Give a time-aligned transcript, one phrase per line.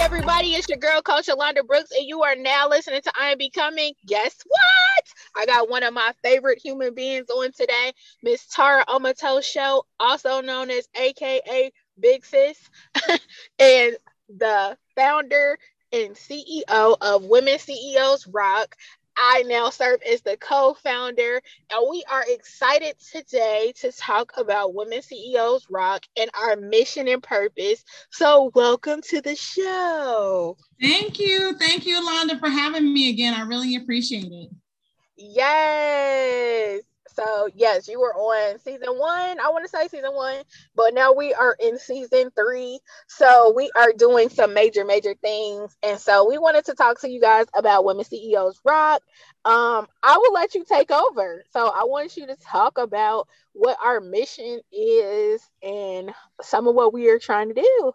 [0.00, 3.38] everybody, it's your girl Coach Alonda Brooks, and you are now listening to I Am
[3.38, 3.92] Becoming.
[4.06, 5.04] Guess what?
[5.36, 10.40] I got one of my favorite human beings on today, Miss Tara Omoto Show, also
[10.40, 12.56] known as AKA Big Sis,
[13.58, 13.94] and
[14.30, 15.58] the founder
[15.92, 18.76] and CEO of Women CEOs Rock.
[19.22, 24.74] I now serve as the co founder, and we are excited today to talk about
[24.74, 27.84] Women CEOs Rock and our mission and purpose.
[28.10, 30.56] So, welcome to the show.
[30.80, 31.54] Thank you.
[31.58, 33.34] Thank you, Londa, for having me again.
[33.34, 34.50] I really appreciate it.
[35.18, 36.80] Yes.
[37.14, 39.40] So yes, you were on season one.
[39.40, 40.42] I want to say season one,
[40.76, 42.80] but now we are in season three.
[43.08, 45.76] So we are doing some major, major things.
[45.82, 49.02] And so we wanted to talk to you guys about Women CEOs Rock.
[49.44, 51.44] Um, I will let you take over.
[51.52, 56.92] So I want you to talk about what our mission is and some of what
[56.94, 57.92] we are trying to do.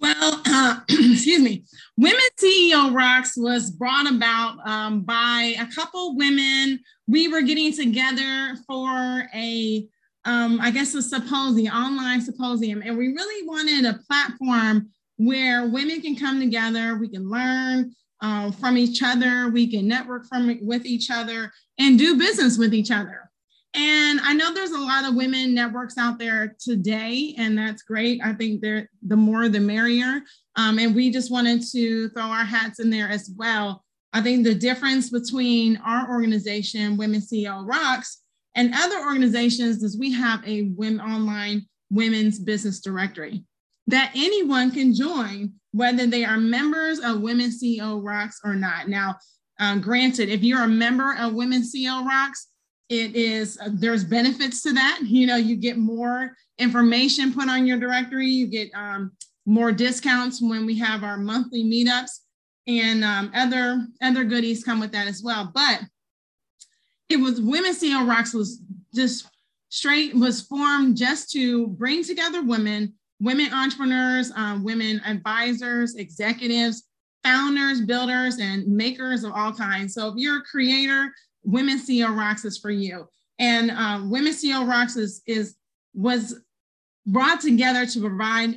[0.00, 1.64] Well, uh, excuse me.
[1.98, 6.80] Women CEO Rocks was brought about um, by a couple women.
[7.06, 9.86] We were getting together for a,
[10.24, 16.00] um, I guess, a symposium, online symposium, and we really wanted a platform where women
[16.00, 16.96] can come together.
[16.96, 19.50] We can learn uh, from each other.
[19.50, 23.29] We can network from with each other and do business with each other.
[23.74, 28.20] And I know there's a lot of women networks out there today, and that's great.
[28.22, 30.22] I think they're the more the merrier.
[30.56, 33.84] Um, and we just wanted to throw our hats in there as well.
[34.12, 38.22] I think the difference between our organization, Women CEO Rocks,
[38.56, 43.44] and other organizations is we have a women online women's business directory
[43.86, 48.88] that anyone can join, whether they are members of Women CEO Rocks or not.
[48.88, 49.16] Now,
[49.58, 52.48] uh, granted, if you're a member of Women CEO Rocks,
[52.90, 55.00] it is uh, there's benefits to that.
[55.04, 58.26] You know you get more information put on your directory.
[58.26, 59.12] You get um,
[59.46, 62.18] more discounts when we have our monthly meetups.
[62.66, 65.50] And um, other other goodies come with that as well.
[65.54, 65.80] But
[67.08, 68.60] it was women ceo rocks was
[68.94, 69.28] just
[69.68, 76.84] straight was formed just to bring together women women entrepreneurs um, women advisors executives
[77.22, 79.94] founders builders and makers of all kinds.
[79.94, 81.12] So if you're a creator
[81.44, 83.08] Women CEO Rocks is for you.
[83.38, 85.56] And um, Women CEO Rocks is, is
[85.94, 86.40] was
[87.06, 88.56] brought together to provide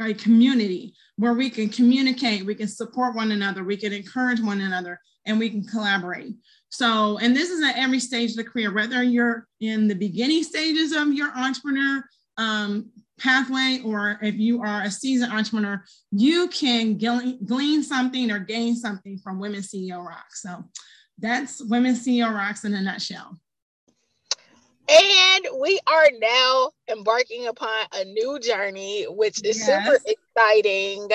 [0.00, 4.60] a community where we can communicate, we can support one another, we can encourage one
[4.60, 6.34] another, and we can collaborate.
[6.68, 10.42] So, and this is at every stage of the career, whether you're in the beginning
[10.42, 12.04] stages of your entrepreneur
[12.36, 18.76] um, pathway or if you are a seasoned entrepreneur, you can glean, something or gain
[18.76, 20.42] something from Women CEO Rocks.
[20.42, 20.64] So
[21.18, 23.36] that's Women CEO Rocks in a nutshell.
[24.88, 29.84] And we are now embarking upon a new journey, which is yes.
[29.84, 31.08] super exciting.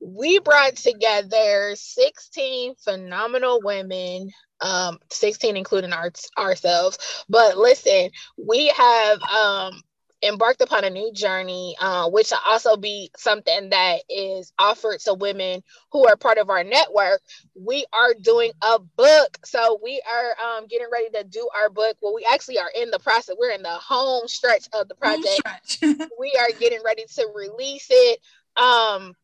[0.00, 4.30] We brought together 16 phenomenal women,
[4.60, 7.24] um, 16 including our, ourselves.
[7.28, 9.80] But listen, we have um,
[10.22, 15.14] embarked upon a new journey, uh, which will also be something that is offered to
[15.14, 17.20] women who are part of our network.
[17.54, 19.38] We are doing a book.
[19.44, 21.96] So we are um, getting ready to do our book.
[22.00, 23.36] Well, we actually are in the process.
[23.38, 25.78] We're in the home stretch of the project.
[26.18, 28.20] we are getting ready to release it.
[28.56, 29.14] Um,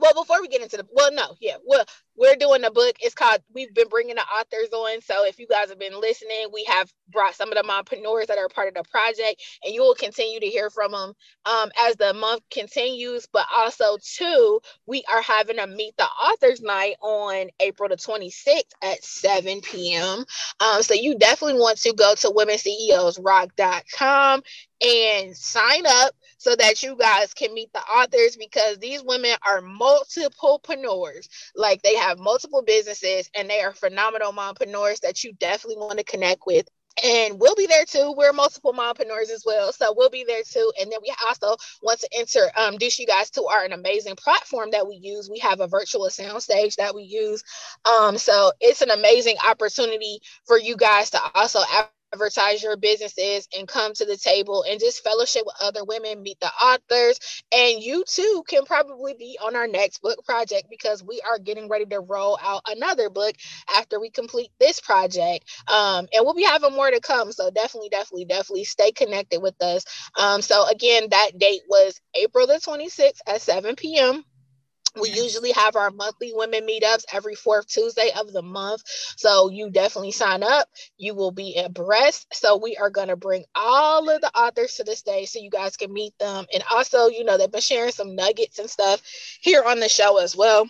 [0.00, 1.84] well before we get into the well no yeah well
[2.16, 2.96] we're doing a book.
[3.00, 5.00] It's called we've been bringing the authors on.
[5.02, 8.38] So if you guys have been listening we have brought some of the entrepreneurs that
[8.38, 11.12] are part of the project and you will continue to hear from them
[11.46, 13.26] um, as the month continues.
[13.32, 18.62] But also too we are having a meet the authors night on april the 26th
[18.82, 20.24] at 7 p.m
[20.60, 24.42] um, so you definitely want to go to womenceosrock.com
[24.84, 29.60] and sign up so that you guys can meet the authors because these women are
[29.62, 31.28] multiplepreneurs.
[31.54, 36.04] Like they have multiple businesses and they are phenomenal mompreneurs that you definitely want to
[36.04, 36.68] connect with
[37.02, 38.14] and we'll be there too.
[38.16, 40.72] We're multiple mompreneurs as well, so we'll be there too.
[40.80, 44.16] And then we also want to enter, um, introduce you guys to our an amazing
[44.16, 45.30] platform that we use.
[45.30, 47.42] We have a virtual soundstage that we use,
[47.84, 51.60] um, so it's an amazing opportunity for you guys to also
[52.12, 56.40] advertise your businesses and come to the table and just fellowship with other women, meet
[56.40, 57.18] the authors,
[57.52, 61.68] and you too can probably be on our next book project because we are getting
[61.68, 63.34] ready to roll out another book
[63.76, 65.50] after we complete this project.
[65.68, 67.32] Um, and we'll be having more to come.
[67.32, 69.84] So definitely, definitely, definitely stay connected with us.
[70.18, 74.24] Um, so again, that date was April the 26th at 7 p.m.
[75.00, 78.82] We usually have our monthly women meetups every fourth Tuesday of the month.
[79.16, 80.68] So you definitely sign up.
[80.98, 82.26] You will be abreast.
[82.34, 85.50] So we are going to bring all of the authors to this day so you
[85.50, 86.44] guys can meet them.
[86.52, 89.02] And also, you know, they've been sharing some nuggets and stuff
[89.40, 90.68] here on the show as well.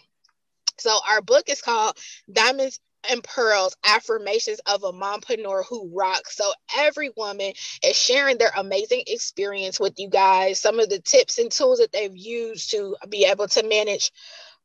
[0.78, 1.96] So our book is called
[2.32, 2.80] Diamonds
[3.10, 6.36] and pearls affirmations of a mompreneur who rocks.
[6.36, 7.52] So every woman
[7.84, 10.60] is sharing their amazing experience with you guys.
[10.60, 14.12] Some of the tips and tools that they've used to be able to manage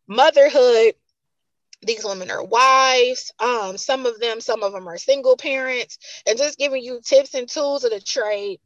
[0.08, 0.94] motherhood.
[1.82, 3.32] These women are wives.
[3.40, 5.98] Um some of them some of them are single parents.
[6.28, 8.60] And just giving you tips and tools of the trade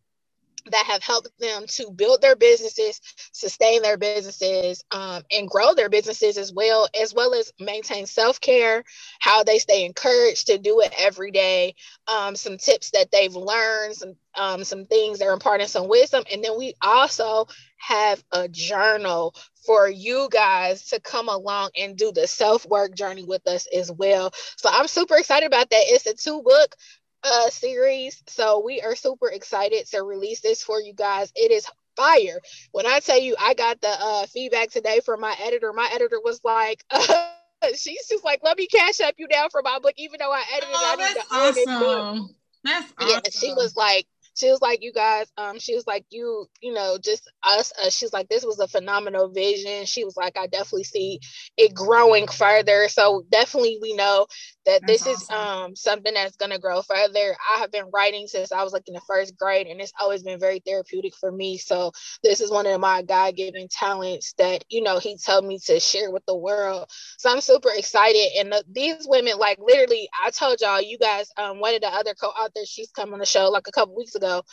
[0.71, 3.01] that have helped them to build their businesses,
[3.33, 8.39] sustain their businesses, um, and grow their businesses as well, as well as maintain self
[8.41, 8.83] care,
[9.19, 11.75] how they stay encouraged to do it every day,
[12.07, 16.43] um, some tips that they've learned, some um, some things they're imparting some wisdom, and
[16.43, 17.47] then we also
[17.77, 19.35] have a journal
[19.65, 23.91] for you guys to come along and do the self work journey with us as
[23.91, 24.31] well.
[24.57, 25.83] So I'm super excited about that.
[25.85, 26.75] It's a two book
[27.23, 28.23] uh series.
[28.27, 31.31] So we are super excited to release this for you guys.
[31.35, 32.39] It is fire.
[32.71, 36.19] When I tell you I got the uh feedback today from my editor, my editor
[36.23, 37.27] was like uh,
[37.75, 40.43] she's just like, let me cash up you down for my book, even though I
[40.55, 40.99] edited oh, it.
[40.99, 42.35] I that's awesome.
[42.63, 43.09] That's awesome.
[43.09, 44.07] Yeah, she was like,
[44.41, 47.89] she was like you guys um she was like you you know just us uh,
[47.91, 49.85] she's like this was a phenomenal vision.
[49.85, 51.19] She was like i definitely see
[51.57, 52.87] it growing further.
[52.89, 54.27] So definitely we know
[54.65, 55.23] that that's this awesome.
[55.23, 57.35] is um something that's going to grow further.
[57.55, 60.23] I have been writing since i was like in the first grade and it's always
[60.23, 61.57] been very therapeutic for me.
[61.57, 61.91] So
[62.23, 66.11] this is one of my god-given talents that you know he told me to share
[66.11, 66.89] with the world.
[67.17, 71.29] So i'm super excited and the, these women like literally i told y'all you guys
[71.37, 74.15] um one of the other co-authors she's come on the show like a couple weeks
[74.15, 74.43] ago ago,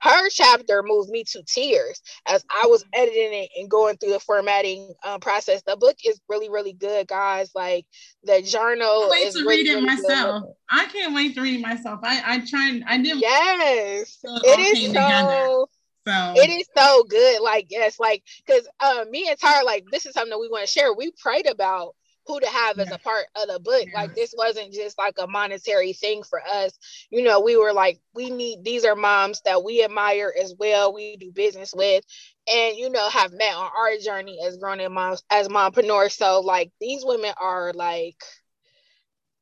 [0.00, 3.02] her chapter moved me to tears as I was mm-hmm.
[3.02, 5.62] editing it and going through the formatting um, process.
[5.62, 7.50] The book is really, really good, guys.
[7.54, 7.84] Like
[8.22, 8.86] the journal.
[8.86, 10.42] I wait to really, read it really myself.
[10.42, 10.52] Good.
[10.70, 12.00] I can't wait to read it myself.
[12.02, 12.82] I I tried.
[12.86, 13.20] I did.
[13.20, 15.68] Yes, it is so.
[16.06, 16.32] So.
[16.36, 17.42] It is so good.
[17.42, 20.66] Like yes, like because uh, me and Tara, like this is something that we want
[20.66, 20.94] to share.
[20.94, 21.96] We prayed about
[22.28, 23.86] who to have as a part of the book.
[23.94, 26.78] Like this wasn't just like a monetary thing for us.
[27.10, 30.92] You know, we were like, we need these are moms that we admire as well.
[30.94, 32.04] We do business with,
[32.46, 36.12] and you know, have met on our journey as grown moms as mompreneurs.
[36.12, 38.22] So like these women are like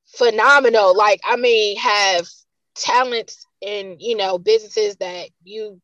[0.06, 0.97] phenomenal.
[0.97, 2.27] Like I mean, have
[2.77, 5.81] talents in you know businesses that you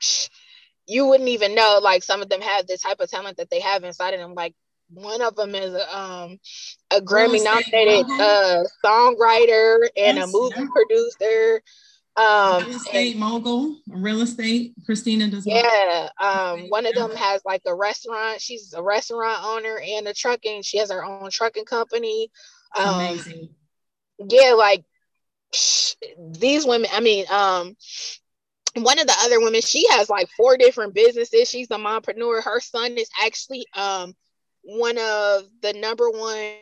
[0.87, 3.60] you wouldn't even know like some of them have the type of talent that they
[3.60, 4.54] have inside of them like
[4.94, 6.38] one of them is um,
[6.90, 10.66] a Grammy nominated uh, songwriter and yes, a movie yeah.
[10.72, 11.62] producer.
[12.14, 14.74] Um, real estate and, mogul, real estate.
[14.84, 15.46] Christina does.
[15.46, 18.40] Yeah, um, one of them has like a restaurant.
[18.40, 20.62] She's a restaurant owner and a trucking.
[20.62, 22.30] She has her own trucking company.
[22.76, 23.48] Um, Amazing.
[24.28, 24.84] Yeah, like
[25.54, 25.96] psh,
[26.38, 26.90] these women.
[26.92, 27.76] I mean, um,
[28.74, 31.48] one of the other women, she has like four different businesses.
[31.48, 32.42] She's a mompreneur.
[32.42, 34.14] Her son is actually um
[34.62, 36.55] one of the number one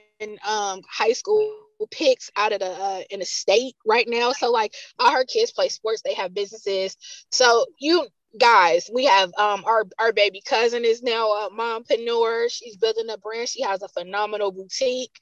[0.47, 1.57] um, high school
[1.91, 4.33] picks out of the uh, in the state right now.
[4.33, 6.97] So like all her kids play sports, they have businesses.
[7.31, 8.07] So you
[8.39, 12.51] guys, we have um our our baby cousin is now a mompreneur.
[12.51, 13.49] She's building a brand.
[13.49, 15.19] She has a phenomenal boutique.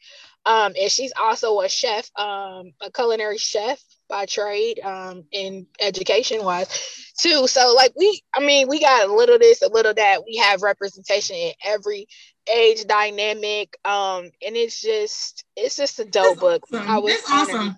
[0.46, 6.42] Um, and she's also a chef, um, a culinary chef by trade, um, in education
[6.42, 7.46] wise too.
[7.46, 10.24] So like we, I mean, we got a little this, a little that.
[10.24, 12.06] We have representation in every
[12.54, 13.76] age dynamic.
[13.84, 16.62] Um, and it's just it's just a dope it's book.
[16.72, 17.08] Awesome.
[17.08, 17.76] it's awesome.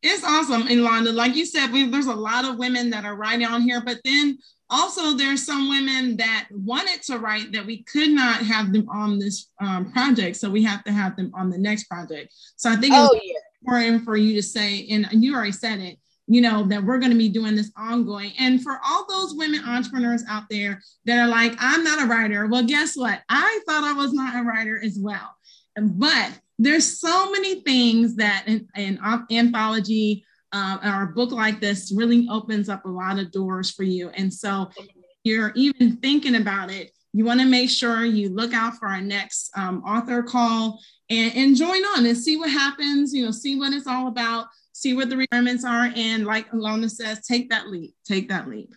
[0.00, 1.12] It's awesome, Alonda.
[1.12, 3.98] Like you said, we, there's a lot of women that are writing on here, but
[4.04, 4.38] then
[4.70, 9.18] also there's some women that wanted to write that we could not have them on
[9.18, 12.32] this um, project, so we have to have them on the next project.
[12.56, 13.38] So I think it's oh, yeah.
[13.62, 15.98] important for you to say, and you already said it,
[16.28, 18.32] you know, that we're going to be doing this ongoing.
[18.38, 22.46] And for all those women entrepreneurs out there that are like, I'm not a writer.
[22.46, 23.22] Well, guess what?
[23.30, 25.34] I thought I was not a writer as well.
[25.80, 31.92] But there's so many things that an, an anthology uh, or a book like this
[31.96, 34.10] really opens up a lot of doors for you.
[34.10, 34.70] And so
[35.24, 39.00] you're even thinking about it, you want to make sure you look out for our
[39.00, 43.58] next um, author call and, and join on and see what happens, you know, see
[43.58, 44.46] what it's all about
[44.78, 47.94] see what the requirements are, and like Alonda says, take that leap.
[48.04, 48.72] Take that leap.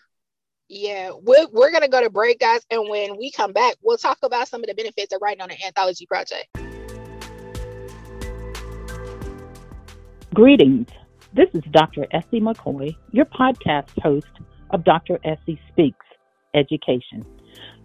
[0.68, 2.62] Yeah, we're, we're going to go to break, guys.
[2.72, 5.52] And when we come back, we'll talk about some of the benefits of writing on
[5.52, 6.48] an anthology project.
[10.34, 10.88] Greetings.
[11.34, 12.08] This is Dr.
[12.12, 14.28] Essie McCoy, your podcast host
[14.72, 15.20] of Dr.
[15.26, 16.06] Essie Speaks
[16.56, 17.26] Education.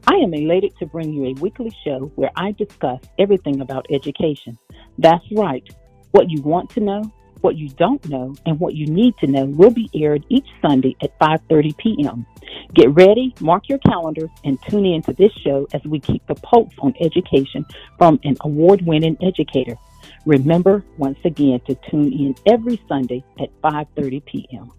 [0.07, 4.57] I am elated to bring you a weekly show where I discuss everything about education.
[4.99, 5.69] That's right.
[6.13, 7.13] What you want to know,
[7.47, 10.97] what you don't know, and what you need to know will be aired each Sunday
[11.01, 12.27] at 5:30 p.m.
[12.75, 16.35] Get ready, mark your calendars, and tune in to this show as we keep the
[16.35, 17.65] pulse on education
[17.99, 19.77] from an award-winning educator.
[20.25, 24.73] Remember once again to tune in every Sunday at 5:30 p.m.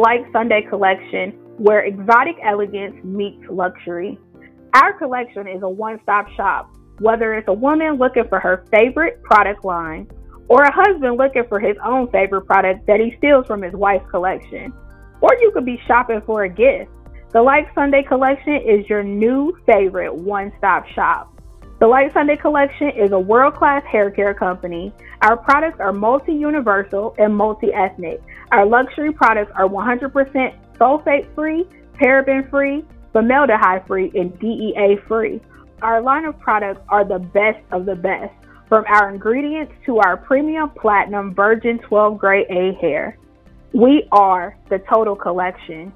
[0.00, 4.18] Like Sunday collection, where exotic elegance meets luxury.
[4.72, 9.22] Our collection is a one stop shop, whether it's a woman looking for her favorite
[9.22, 10.08] product line
[10.48, 14.08] or a husband looking for his own favorite product that he steals from his wife's
[14.10, 14.72] collection.
[15.20, 16.90] Or you could be shopping for a gift.
[17.34, 21.39] The Like Sunday collection is your new favorite one stop shop.
[21.80, 24.92] The Light Sunday collection is a world class hair care company.
[25.22, 28.20] Our products are multi universal and multi ethnic.
[28.52, 32.84] Our luxury products are 100% sulfate free, paraben free,
[33.14, 35.40] formaldehyde free, and DEA free.
[35.80, 38.34] Our line of products are the best of the best,
[38.68, 43.16] from our ingredients to our premium platinum virgin 12 gray A hair.
[43.72, 45.94] We are the Total Collection.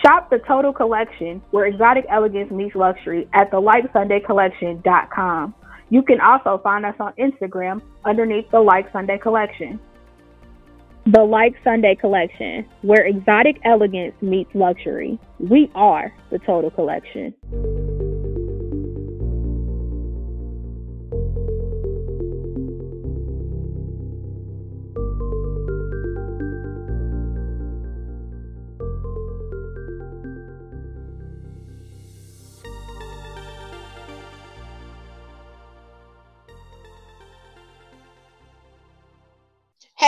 [0.00, 5.54] Shop the Total Collection, where exotic elegance meets luxury, at thelikesundaycollection.com.
[5.90, 9.78] You can also find us on Instagram underneath the Like Sunday Collection.
[11.04, 15.18] The Like Sunday Collection, where exotic elegance meets luxury.
[15.38, 17.34] We are the Total Collection.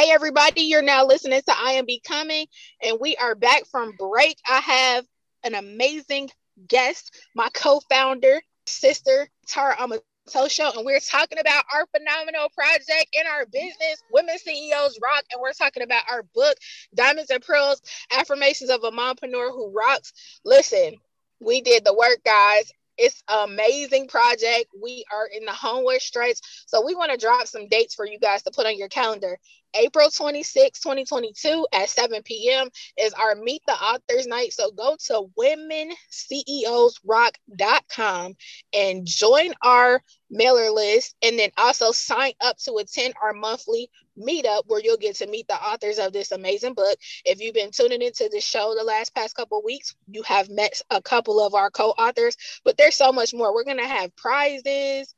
[0.04, 2.46] Hey, everybody, you're now listening to I Am Becoming,
[2.82, 4.36] and we are back from break.
[4.46, 5.06] I have
[5.44, 6.28] an amazing
[6.68, 13.26] guest, my co founder, sister, Tara Amatosho, and we're talking about our phenomenal project in
[13.26, 16.58] our business, Women CEOs Rock, and we're talking about our book,
[16.94, 17.80] Diamonds and Pearls
[18.12, 20.12] Affirmations of a Mompreneur Who Rocks.
[20.44, 20.96] Listen,
[21.40, 22.70] we did the work, guys.
[22.96, 24.66] It's amazing project.
[24.80, 26.38] We are in the homeward stretch.
[26.66, 29.38] So we want to drop some dates for you guys to put on your calendar.
[29.74, 32.68] April 26, 2022 at 7 p.m.
[32.98, 34.52] is our Meet the Authors night.
[34.52, 38.34] So go to womenceosrock.com
[38.72, 43.88] and join our mailer list and then also sign up to attend our monthly
[44.18, 46.96] meetup where you'll get to meet the authors of this amazing book.
[47.24, 50.80] If you've been tuning into the show the last past couple weeks, you have met
[50.90, 53.52] a couple of our co-authors, but there's so much more.
[53.52, 55.14] We're going to have prizes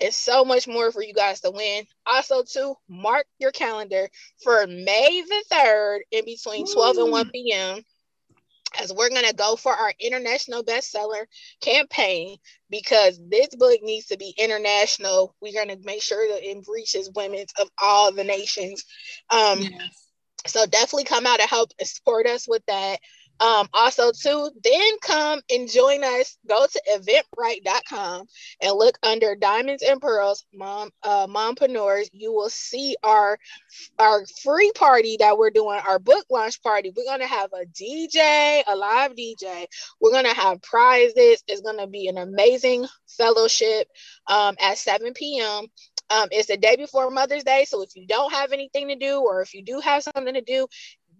[0.00, 1.84] and so much more for you guys to win.
[2.06, 4.08] Also, to mark your calendar
[4.42, 7.82] for May the 3rd in between 12 and 1 p.m.
[8.80, 11.26] As we're going to go for our international bestseller
[11.60, 12.38] campaign
[12.70, 15.36] because this book needs to be international.
[15.40, 18.84] We're going to make sure that it reaches women of all the nations.
[19.30, 20.04] Um, yes.
[20.46, 22.98] So definitely come out and help support us with that.
[23.40, 26.38] Um, also, too, then come and join us.
[26.48, 28.26] Go to eventbrite.com
[28.62, 32.08] and look under Diamonds and Pearls Mom uh, Mompreneurs.
[32.12, 33.38] You will see our
[33.98, 36.92] our free party that we're doing, our book launch party.
[36.96, 39.66] We're gonna have a DJ, a live DJ.
[40.00, 41.42] We're gonna have prizes.
[41.48, 43.88] It's gonna be an amazing fellowship
[44.26, 45.66] um, at 7 p.m.
[46.10, 47.64] Um, it's the day before Mother's Day.
[47.66, 50.42] So if you don't have anything to do, or if you do have something to
[50.42, 50.66] do,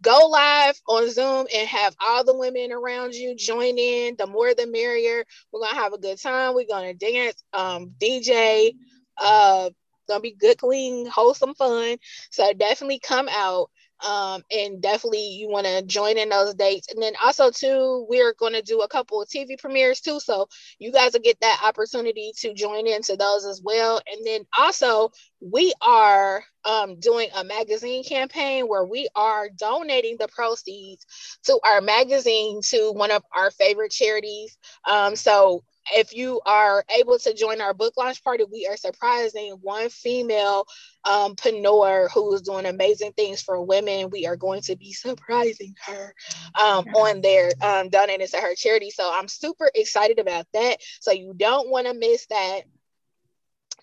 [0.05, 4.17] go live on Zoom and have all the women around you join in.
[4.17, 5.25] The more the merrier.
[5.53, 6.55] We're gonna have a good time.
[6.55, 8.75] We're gonna dance, um, DJ,
[9.19, 9.71] uh,
[10.09, 11.99] gonna be good, clean, wholesome fun.
[12.31, 13.71] So definitely come out
[14.01, 16.93] um, and definitely you want to join in those dates.
[16.93, 20.49] And then also too, we're going to do a couple of TV premieres too, so
[20.79, 24.01] you guys will get that opportunity to join into those as well.
[24.11, 25.11] And then also
[25.41, 31.07] we are um, doing a magazine campaign where we are donating the proceeds
[31.45, 34.57] to our magazine to one of our favorite charities.
[34.87, 39.53] Um, so if you are able to join our book launch party, we are surprising
[39.61, 40.67] one female
[41.05, 44.11] um, Panor who is doing amazing things for women.
[44.11, 46.15] We are going to be surprising her
[46.61, 48.91] um, on there, um, donating to her charity.
[48.91, 50.79] So I'm super excited about that.
[51.01, 52.63] So you don't want to miss that.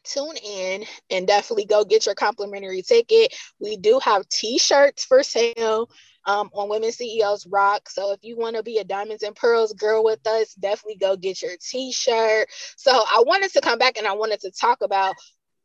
[0.03, 3.35] tune in and definitely go get your complimentary ticket.
[3.59, 5.89] We do have t-shirts for sale
[6.25, 7.89] um, on Women CEOs Rock.
[7.89, 11.15] So if you want to be a Diamonds and Pearls girl with us, definitely go
[11.15, 12.47] get your t-shirt.
[12.77, 15.15] So I wanted to come back and I wanted to talk about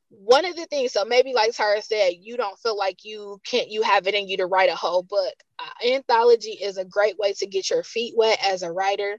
[0.09, 3.71] one of the things so maybe like tara said you don't feel like you can't
[3.71, 5.35] you have it in you to write a whole book.
[5.59, 9.19] Uh, anthology is a great way to get your feet wet as a writer.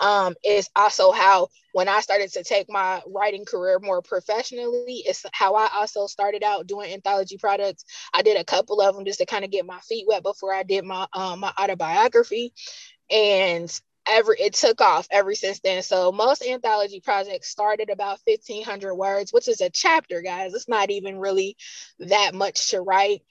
[0.00, 5.24] Um, it's also how when i started to take my writing career more professionally it's
[5.32, 7.84] how i also started out doing anthology products.
[8.12, 10.52] I did a couple of them just to kind of get my feet wet before
[10.52, 12.52] i did my um, my autobiography.
[13.10, 13.70] And
[14.08, 15.82] every it took off ever since then.
[15.82, 20.54] So most anthology projects started about 1500 words, which is a chapter, guys.
[20.54, 21.56] It's not even really
[22.00, 23.22] that much to write.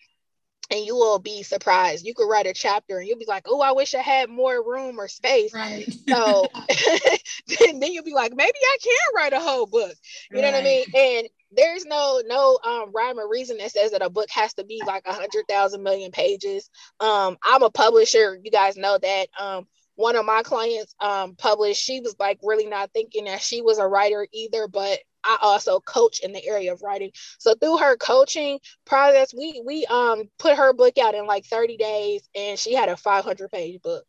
[0.72, 2.06] And you will be surprised.
[2.06, 4.64] You could write a chapter and you'll be like, oh, I wish I had more
[4.66, 5.54] room or space.
[5.54, 5.94] Right.
[6.10, 6.48] So
[7.60, 9.94] then, then you'll be like, maybe I can write a whole book.
[10.32, 10.52] You right.
[10.52, 10.86] know what I mean?
[10.96, 14.66] And there's no no um rhyme or reason that says that a book has to
[14.66, 16.70] be like a hundred thousand million pages.
[17.00, 18.40] Um, I'm a publisher.
[18.42, 19.28] You guys know that.
[19.40, 23.62] Um, one of my clients um, published, she was like really not thinking that she
[23.62, 27.12] was a writer either, but I also coach in the area of writing.
[27.38, 31.78] So through her coaching process, we we um put her book out in like 30
[31.78, 34.04] days and she had a 500 page book.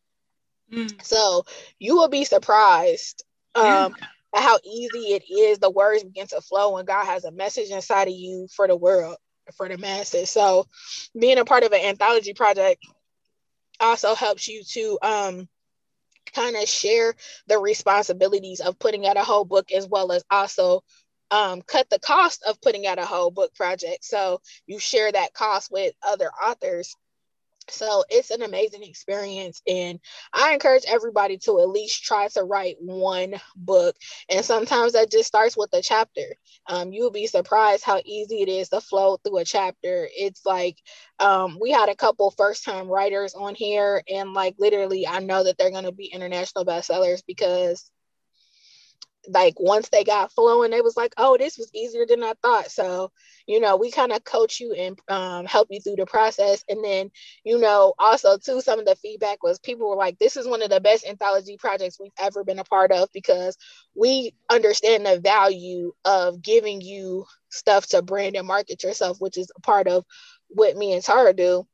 [0.72, 1.02] Mm.
[1.04, 1.44] So
[1.78, 3.24] you will be surprised
[3.54, 4.06] um yeah.
[4.34, 5.58] at how easy it is.
[5.58, 8.76] The words begin to flow when God has a message inside of you for the
[8.76, 9.16] world,
[9.56, 10.30] for the masses.
[10.30, 10.66] So
[11.18, 12.84] being a part of an anthology project
[13.78, 15.48] also helps you to um
[16.32, 17.14] kind of share
[17.46, 20.82] the responsibilities of putting out a whole book as well as also
[21.30, 24.04] um, cut the cost of putting out a whole book project.
[24.04, 26.96] So you share that cost with other authors
[27.68, 29.98] so it's an amazing experience and
[30.32, 33.96] i encourage everybody to at least try to write one book
[34.28, 36.22] and sometimes that just starts with a chapter.
[36.66, 40.08] Um, you'll be surprised how easy it is to flow through a chapter.
[40.16, 40.78] It's like
[41.18, 45.44] um, we had a couple first time writers on here and like literally i know
[45.44, 47.90] that they're going to be international bestsellers because
[49.28, 52.70] like once they got flowing, they was like, oh, this was easier than I thought.
[52.70, 53.10] So,
[53.46, 56.64] you know, we kind of coach you and um, help you through the process.
[56.68, 57.10] And then,
[57.44, 60.62] you know, also too, some of the feedback was people were like, this is one
[60.62, 63.56] of the best anthology projects we've ever been a part of because
[63.94, 69.50] we understand the value of giving you stuff to brand and market yourself, which is
[69.56, 70.04] a part of
[70.48, 71.66] what me and Tara do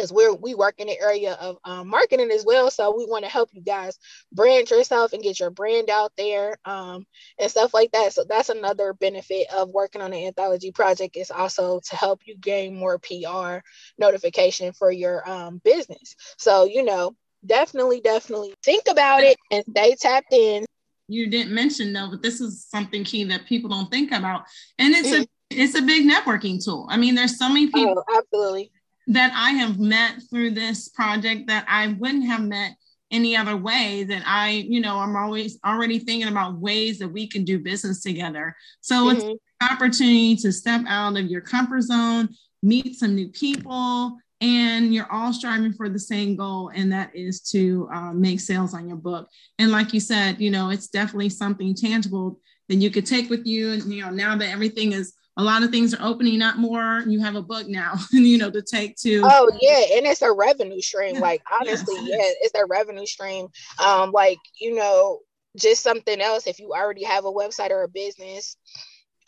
[0.00, 3.24] as we're we work in the area of um, marketing as well so we want
[3.24, 3.98] to help you guys
[4.32, 7.06] brand yourself and get your brand out there um,
[7.38, 8.12] and stuff like that.
[8.12, 12.36] So that's another benefit of working on an anthology project is also to help you
[12.36, 13.58] gain more pr
[13.98, 16.16] notification for your um, business.
[16.38, 20.64] So you know definitely definitely think about it and stay tapped in.
[21.08, 24.44] You didn't mention though but this is something key that people don't think about
[24.78, 25.22] and it's mm-hmm.
[25.22, 26.86] a it's a big networking tool.
[26.90, 28.72] I mean there's so many people oh, absolutely
[29.08, 32.72] that I have met through this project that I wouldn't have met
[33.10, 37.28] any other way that I, you know, I'm always already thinking about ways that we
[37.28, 38.56] can do business together.
[38.80, 39.16] So mm-hmm.
[39.16, 39.38] it's an
[39.70, 42.28] opportunity to step out of your comfort zone,
[42.62, 47.40] meet some new people, and you're all striving for the same goal, and that is
[47.52, 49.28] to uh, make sales on your book.
[49.58, 53.46] And like you said, you know, it's definitely something tangible that you could take with
[53.46, 53.72] you.
[53.72, 57.02] And you know, now that everything is a lot of things are opening up more.
[57.06, 59.22] You have a book now, you know, to take to.
[59.24, 61.20] Oh yeah, and it's a revenue stream.
[61.20, 63.48] Like honestly, yeah, it's a revenue stream.
[63.84, 65.20] Um, like you know,
[65.56, 66.46] just something else.
[66.46, 68.56] If you already have a website or a business,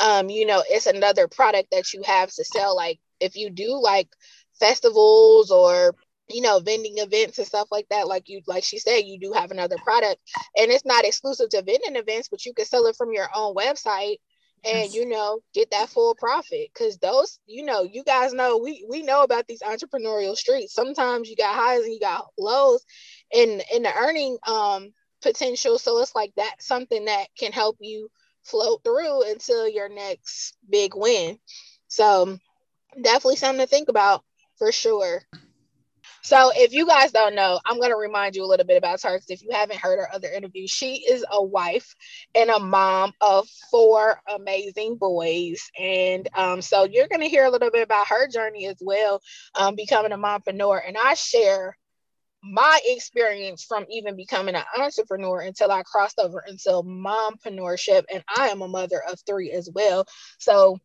[0.01, 2.77] um, you know, it's another product that you have to sell.
[2.77, 4.09] Like if you do like
[4.61, 5.95] festivals or
[6.29, 9.33] you know vending events and stuff like that like you like she said you do
[9.33, 10.21] have another product
[10.59, 13.55] and it's not exclusive to vending events but you can sell it from your own
[13.55, 14.17] website
[14.67, 16.69] and you know get that full profit.
[16.75, 20.75] Because those you know you guys know we we know about these entrepreneurial streets.
[20.75, 22.85] Sometimes you got highs and you got lows
[23.33, 25.79] in in the earning um potential.
[25.79, 28.11] So it's like that something that can help you
[28.45, 31.39] float through until your next big win.
[31.89, 32.39] So
[33.01, 34.25] definitely something to think about
[34.59, 35.23] for sure
[36.27, 39.01] so if you guys don't know, I'm going to remind you a little bit about
[39.05, 41.95] her because if you haven't heard her other interviews, she is a wife
[42.35, 45.71] and a mom of four amazing boys.
[45.79, 49.23] And um, so you're going to hear a little bit about her journey as well,
[49.55, 50.81] um, becoming a mompreneur.
[50.85, 51.77] And I share
[52.43, 58.03] my experience from even becoming an entrepreneur until I crossed over into mompreneurship.
[58.13, 60.09] And I am a mother of three as well.
[60.41, 60.81] So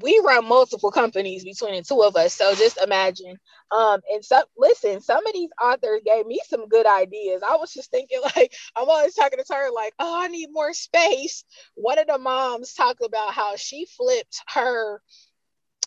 [0.00, 2.34] we run multiple companies between the two of us.
[2.34, 3.36] So just imagine.
[3.70, 7.42] Um, and so listen, some of these authors gave me some good ideas.
[7.46, 10.72] I was just thinking, like, I'm always talking to her, like, oh, I need more
[10.72, 11.44] space.
[11.74, 15.02] One of the moms talked about how she flipped her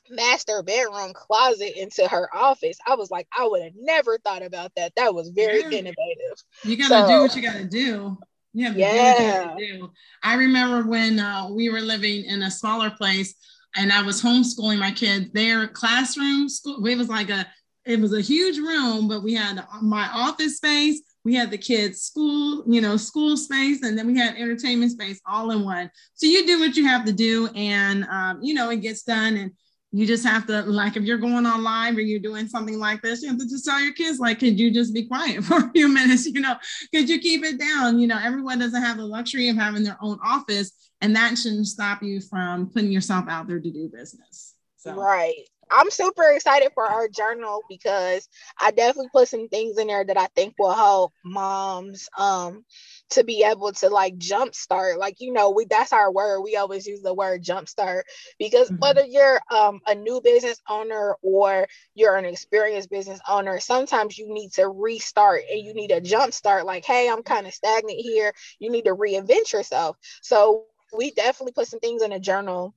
[0.10, 2.78] master bedroom closet into her office.
[2.86, 4.94] I was like, I would have never thought about that.
[4.96, 5.80] That was very yeah.
[5.80, 6.44] innovative.
[6.64, 8.18] You gotta so, do what you gotta do.
[8.54, 9.56] Yeah, yeah.
[9.58, 9.92] do.
[10.24, 13.36] I remember when uh, we were living in a smaller place
[13.76, 15.32] and I was homeschooling my kids.
[15.32, 17.46] Their classroom school, it was like a,
[17.86, 22.02] it was a huge room, but we had my office space, we had the kids'
[22.02, 25.90] school, you know, school space, and then we had entertainment space all in one.
[26.14, 29.36] So you do what you have to do, and um, you know, it gets done.
[29.36, 29.52] And
[29.96, 33.02] you just have to like if you're going on live or you're doing something like
[33.02, 35.58] this you have to just tell your kids like could you just be quiet for
[35.58, 36.26] a few minutes?
[36.26, 36.56] You know
[36.94, 38.00] could you keep it down?
[38.00, 41.68] You know everyone doesn't have the luxury of having their own office and that shouldn't
[41.68, 44.56] stop you from putting yourself out there to do business.
[44.78, 44.96] So.
[44.96, 45.36] right.
[45.72, 48.28] I'm super excited for our journal because
[48.62, 52.64] I definitely put some things in there that I think will help moms um
[53.12, 54.98] to be able to like jumpstart.
[54.98, 56.42] Like you know, we that's our word.
[56.42, 58.04] We always use the word jumpstart
[58.40, 58.80] because mm-hmm.
[58.80, 64.34] whether you're um a new business owner or you're an experienced business owner, sometimes you
[64.34, 66.66] need to restart and you need a jumpstart.
[66.66, 68.34] Like, hey, I'm kind of stagnant here.
[68.60, 69.98] You need to reinvent yourself.
[70.22, 70.66] So
[70.96, 72.74] we definitely put some things in a journal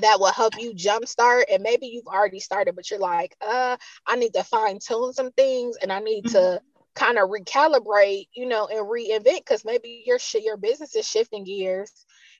[0.00, 4.16] that will help you jumpstart and maybe you've already started but you're like uh i
[4.16, 6.32] need to fine tune some things and i need mm-hmm.
[6.32, 6.60] to
[6.96, 11.92] kind of recalibrate you know and reinvent because maybe your your business is shifting gears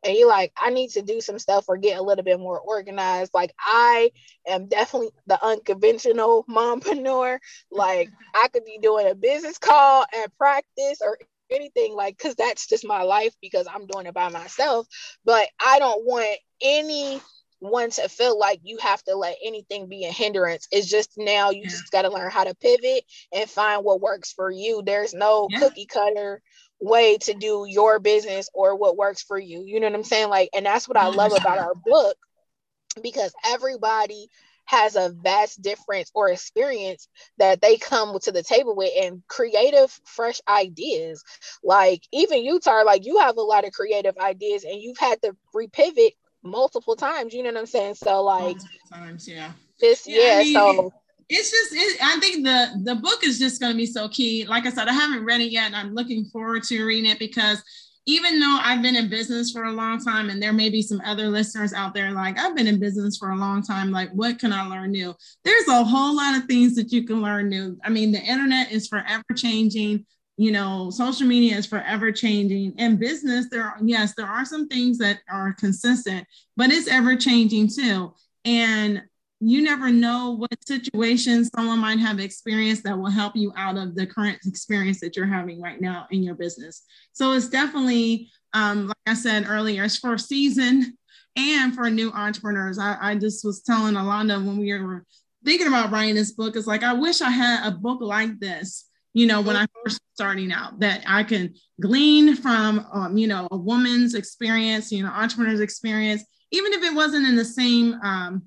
[0.05, 2.61] and you're like i need to do some stuff or get a little bit more
[2.61, 3.33] organized.
[3.35, 4.11] Like i
[4.49, 7.39] am definitely the unconventional mompreneur.
[7.71, 11.19] Like i could be doing a business call at practice or
[11.51, 14.87] anything like because that's just my life because i'm doing it by myself.
[15.25, 17.21] But i don't want any
[17.59, 20.69] one to feel like you have to let anything be a hindrance.
[20.71, 21.69] It's just now you yeah.
[21.69, 24.83] just got to learn how to pivot and find what works for you.
[24.85, 25.61] There's no yeah.
[25.61, 26.43] cookie cutter
[26.81, 29.63] way to do your business or what works for you.
[29.65, 30.29] You know what I'm saying?
[30.29, 32.17] Like, and that's what I love about our book
[33.03, 34.29] because everybody
[34.67, 39.91] has a vast difference or experience that they come to the table with and creative
[40.05, 41.23] fresh ideas
[41.63, 45.23] like even you tar like you have a lot of creative ideas and you've had
[45.23, 46.11] to repivot
[46.47, 47.35] multiple times.
[47.35, 47.95] You know what I'm saying?
[47.95, 49.53] So like multiple times, yeah.
[49.81, 50.93] This yeah, yeah I mean, so
[51.29, 54.47] it's just it, I think the the book is just going to be so key.
[54.47, 57.19] Like I said, I haven't read it yet, and I'm looking forward to reading it
[57.19, 57.63] because
[58.09, 61.03] even though I've been in business for a long time, and there may be some
[61.05, 64.39] other listeners out there like I've been in business for a long time, like what
[64.39, 65.15] can I learn new?
[65.45, 67.77] There's a whole lot of things that you can learn new.
[67.85, 70.07] I mean, the internet is forever changing
[70.37, 72.75] you know social media is forever changing.
[72.79, 77.17] And business there are yes there are some things that are consistent but it's ever
[77.17, 78.13] changing too.
[78.45, 79.03] And
[79.41, 83.95] you never know what situations someone might have experienced that will help you out of
[83.95, 86.85] the current experience that you're having right now in your business.
[87.13, 90.97] So it's definitely um, like i said earlier it's for season
[91.37, 92.79] and for new entrepreneurs.
[92.79, 95.05] I, I just was telling alana when we were
[95.45, 98.89] thinking about writing this book it's like i wish i had a book like this
[99.17, 103.49] you know, when I first starting out, that I can glean from, um, you know,
[103.51, 108.43] a woman's experience, you know, entrepreneur's experience, even if it wasn't in the same um,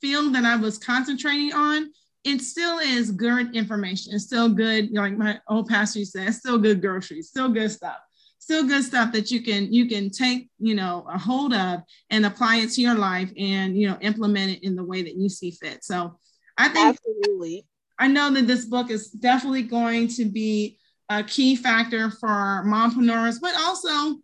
[0.00, 1.92] field that I was concentrating on,
[2.24, 4.14] it still is good information.
[4.14, 7.50] It's still good, like my old pastor used to say, it's still good groceries, still
[7.50, 7.98] good stuff
[8.38, 12.26] still good stuff that you can you can take you know a hold of and
[12.26, 15.30] apply it to your life and you know implement it in the way that you
[15.30, 15.82] see fit.
[15.82, 16.18] So
[16.58, 17.64] i think absolutely
[17.98, 20.78] I know that this book is definitely going to be
[21.08, 24.18] a key factor for mompreneurs, but also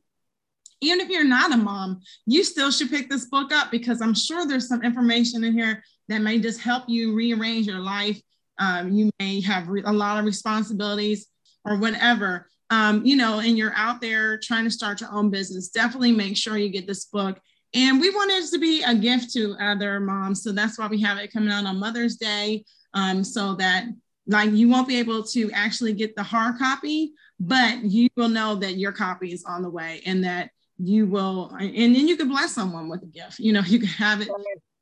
[0.80, 4.14] even if you're not a mom, you still should pick this book up because I'm
[4.14, 8.20] sure there's some information in here that may just help you rearrange your life.
[8.59, 11.26] Um, you may have re- a lot of responsibilities
[11.64, 15.68] or whatever, um, you know, and you're out there trying to start your own business.
[15.68, 17.38] Definitely make sure you get this book.
[17.74, 20.42] And we want it to be a gift to other moms.
[20.42, 23.87] So that's why we have it coming out on Mother's Day um, so that
[24.26, 28.55] like you won't be able to actually get the hard copy, but you will know
[28.57, 32.29] that your copy is on the way and that you will, and then you can
[32.29, 33.38] bless someone with a gift.
[33.38, 34.29] You know, you can have it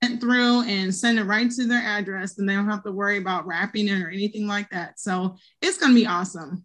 [0.02, 3.18] sent through and send it right to their address and they don't have to worry
[3.18, 5.00] about wrapping it or anything like that.
[5.00, 6.64] So it's going to be awesome.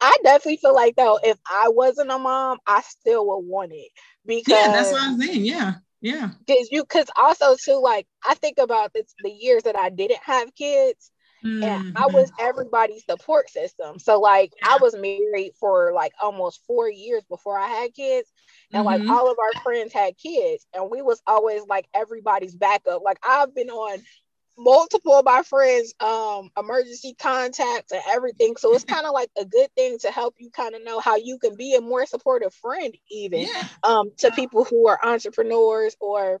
[0.00, 3.90] I definitely feel like though, if I wasn't a mom, I still would want it
[4.26, 5.44] because yeah, that's what I'm saying.
[5.44, 5.74] Yeah.
[6.00, 6.30] Yeah.
[6.46, 10.22] Because you, because also too, like I think about this, the years that I didn't
[10.22, 11.10] have kids,
[11.44, 11.62] Mm-hmm.
[11.62, 13.98] And I was everybody's support system.
[13.98, 18.28] So like I was married for like almost four years before I had kids.
[18.72, 19.06] And mm-hmm.
[19.06, 20.66] like all of our friends had kids.
[20.74, 23.02] And we was always like everybody's backup.
[23.04, 23.98] Like I've been on
[24.58, 28.56] multiple of my friends um emergency contacts and everything.
[28.56, 31.16] So it's kind of like a good thing to help you kind of know how
[31.16, 33.68] you can be a more supportive friend even yeah.
[33.82, 36.40] um to people who are entrepreneurs or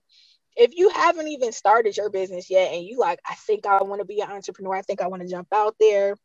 [0.56, 4.00] if you haven't even started your business yet and you like i think i want
[4.00, 4.74] to be an entrepreneur.
[4.74, 6.16] I think i want to jump out there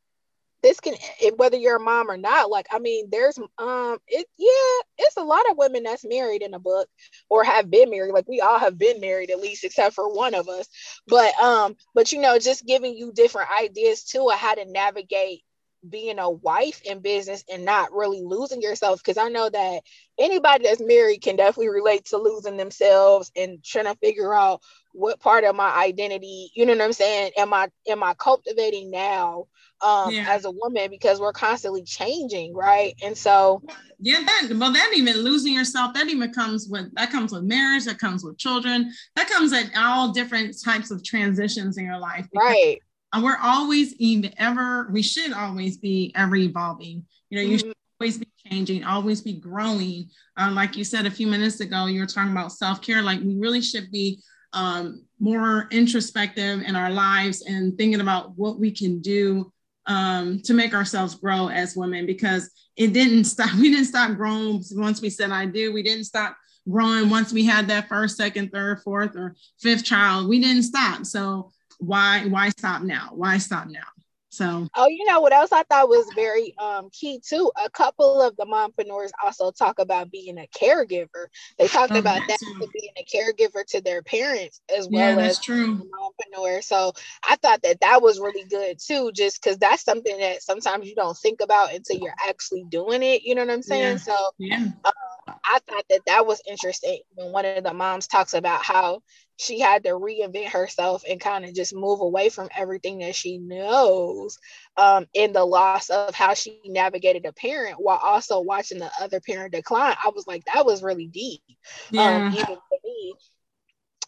[0.64, 0.96] this can
[1.38, 5.24] whether you're a mom or not like i mean there's um it yeah it's a
[5.24, 6.88] lot of women that's married in a book
[7.30, 10.34] or have been married like we all have been married at least except for one
[10.36, 10.68] of us.
[11.08, 15.42] But um but you know just giving you different ideas too of how to navigate
[15.88, 19.02] being a wife in business and not really losing yourself.
[19.04, 19.82] Because i know that
[20.20, 24.62] anybody that's married can definitely relate to losing themselves and trying to figure out
[24.94, 27.32] what part of my identity you know what i'm saying?
[27.38, 29.48] Am i am i cultivating now
[29.84, 30.26] um yeah.
[30.28, 33.62] as a woman because we're constantly changing right and so
[34.00, 37.86] yeah that well that even losing yourself that even comes with that comes with marriage
[37.86, 42.28] that comes with children that comes at all different types of transitions in your life
[42.36, 42.80] right
[43.14, 47.68] and we're always even ever we should always be ever evolving you know you mm-hmm.
[47.68, 51.86] should always be changing always be growing uh, like you said a few minutes ago
[51.86, 54.20] you were talking about self-care like we really should be
[54.54, 59.52] um, more introspective in our lives and thinking about what we can do
[59.92, 63.50] um, to make ourselves grow as women because it didn't stop.
[63.60, 65.74] We didn't stop growing once we said I do.
[65.74, 66.38] We didn't stop
[66.70, 70.30] growing once we had that first, second, third, fourth, or fifth child.
[70.30, 71.06] We didn't stop.
[71.06, 73.10] So why why stop now?
[73.14, 73.90] Why stop now?
[74.32, 77.52] So, oh, you know what else I thought was very um, key too?
[77.66, 81.28] A couple of the mompreneurs also talk about being a caregiver.
[81.60, 85.38] They talked oh, about that being a caregiver to their parents as well yeah, as
[85.38, 85.78] true.
[85.78, 86.64] mompreneur.
[86.64, 86.94] So
[87.28, 90.96] I thought that that was really good too, just because that's something that sometimes you
[90.96, 93.24] don't think about until you're actually doing it.
[93.24, 93.82] You know what I'm saying?
[93.82, 93.98] Yeah.
[93.98, 94.68] So yeah.
[94.86, 94.92] Uh,
[95.28, 99.02] I thought that that was interesting when one of the moms talks about how
[99.42, 103.40] she had to reinvent herself and kind of just move away from everything that she
[103.40, 104.38] knows
[104.78, 109.20] um, in the loss of how she navigated a parent while also watching the other
[109.20, 109.96] parent decline.
[110.04, 111.42] I was like, that was really deep.
[111.48, 111.56] Um,
[111.92, 112.16] yeah.
[112.18, 113.14] Um, even for me.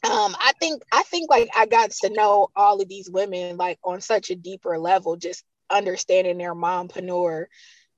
[0.04, 3.80] Um, I think I think like I got to know all of these women like
[3.84, 7.46] on such a deeper level, just understanding their mompreneur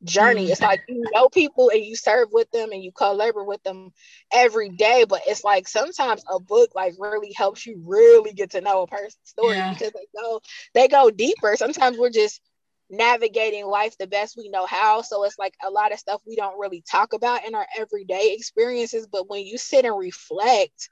[0.05, 0.51] journey.
[0.51, 3.91] It's like you know people and you serve with them and you co-labor with them
[4.33, 5.05] every day.
[5.07, 8.87] But it's like sometimes a book like really helps you really get to know a
[8.87, 9.69] person's story yeah.
[9.69, 10.41] because they go
[10.73, 11.55] they go deeper.
[11.57, 12.41] Sometimes we're just
[12.89, 15.01] navigating life the best we know how.
[15.01, 18.33] So it's like a lot of stuff we don't really talk about in our everyday
[18.37, 19.07] experiences.
[19.11, 20.89] But when you sit and reflect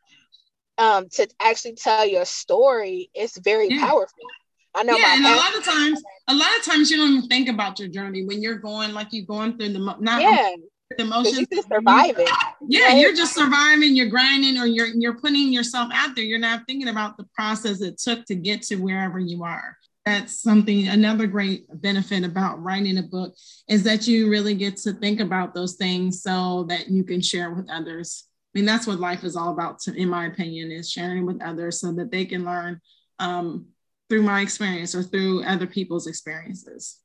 [0.78, 3.80] um to actually tell your story, it's very yeah.
[3.80, 4.36] powerful.
[4.76, 4.96] I know.
[4.96, 7.80] Yeah, and a lot of times, a lot of times you don't even think about
[7.80, 10.56] your journey when you're going like you're going through the not yeah.
[10.98, 11.48] the emotions.
[11.52, 12.28] You're surviving.
[12.68, 12.98] Yeah, right?
[12.98, 13.96] you're just surviving.
[13.96, 16.26] You're grinding, or you're you're putting yourself out there.
[16.26, 19.78] You're not thinking about the process it took to get to wherever you are.
[20.06, 20.88] That's something.
[20.88, 23.34] Another great benefit about writing a book
[23.70, 27.54] is that you really get to think about those things so that you can share
[27.54, 28.26] with others.
[28.54, 31.80] I mean, that's what life is all about, in my opinion, is sharing with others
[31.80, 32.82] so that they can learn
[33.20, 33.68] um,
[34.14, 37.00] through my experience or through other people's experiences.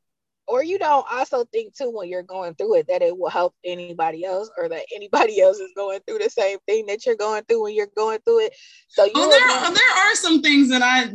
[0.47, 3.55] Or you don't also think too when you're going through it that it will help
[3.64, 7.44] anybody else or that anybody else is going through the same thing that you're going
[7.44, 8.55] through when you're going through it.
[8.88, 11.11] So you oh, there, there are some things that I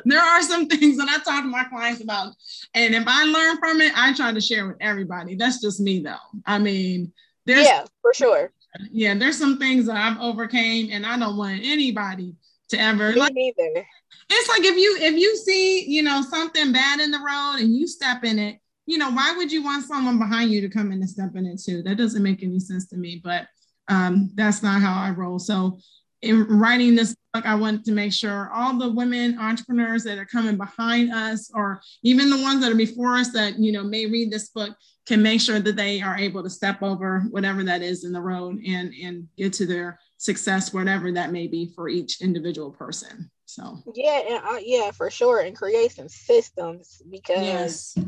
[0.04, 2.34] there are some things that I talk to my clients about.
[2.74, 5.34] And if I learn from it, I try to share with everybody.
[5.34, 6.16] That's just me though.
[6.44, 7.10] I mean,
[7.46, 8.52] there's yeah, for sure.
[8.90, 12.34] Yeah, there's some things that I've overcame and I don't want anybody
[12.72, 13.86] to ever me like, neither.
[14.30, 17.74] it's like if you if you see you know something bad in the road and
[17.74, 20.92] you step in it you know why would you want someone behind you to come
[20.92, 21.82] in and step in it too?
[21.82, 23.46] That doesn't make any sense to me but
[23.88, 25.38] um, that's not how i roll.
[25.38, 25.78] So
[26.22, 30.24] in writing this book i wanted to make sure all the women entrepreneurs that are
[30.24, 34.06] coming behind us or even the ones that are before us that you know may
[34.06, 34.70] read this book
[35.04, 38.20] can make sure that they are able to step over whatever that is in the
[38.20, 43.30] road and and get to their success whatever that may be for each individual person
[43.52, 47.98] so yeah, and I, yeah, for sure, and create some systems because yes.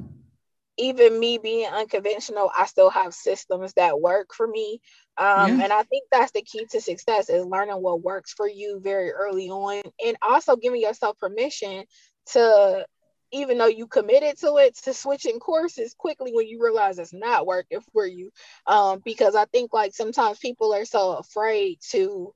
[0.78, 4.80] even me being unconventional, I still have systems that work for me.
[5.18, 5.64] Um, yeah.
[5.64, 9.10] And I think that's the key to success is learning what works for you very
[9.10, 11.84] early on, and also giving yourself permission
[12.32, 12.86] to
[13.34, 17.46] even though you committed to it to switching courses quickly when you realize it's not
[17.46, 18.30] working for you.
[18.66, 22.32] Um, because i think like sometimes people are so afraid to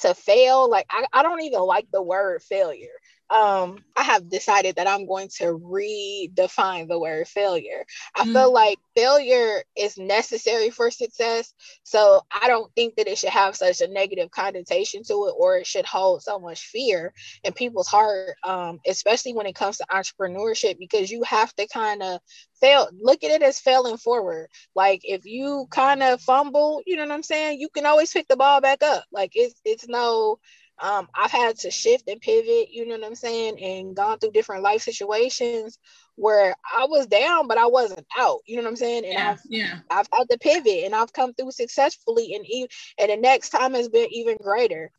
[0.00, 0.68] to fail.
[0.70, 2.88] Like I, I don't even like the word failure
[3.32, 7.84] um I have decided that I'm going to redefine the word failure.
[8.14, 8.32] I mm.
[8.32, 11.52] feel like failure is necessary for success.
[11.82, 15.58] So I don't think that it should have such a negative connotation to it or
[15.58, 17.12] it should hold so much fear
[17.44, 22.02] in people's heart, um, especially when it comes to entrepreneurship, because you have to kind
[22.02, 22.20] of
[22.60, 24.48] fail, look at it as failing forward.
[24.74, 27.60] Like if you kind of fumble, you know what I'm saying?
[27.60, 29.04] You can always pick the ball back up.
[29.12, 30.38] Like it's it's no
[30.80, 34.32] um, I've had to shift and pivot, you know what I'm saying, and gone through
[34.32, 35.78] different life situations
[36.16, 39.04] where I was down, but I wasn't out, you know what I'm saying?
[39.04, 39.78] And yeah, I've yeah.
[39.90, 43.74] I've had to pivot and I've come through successfully and even and the next time
[43.74, 44.90] has been even greater